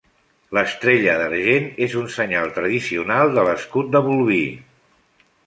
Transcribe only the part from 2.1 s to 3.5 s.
senyal tradicional de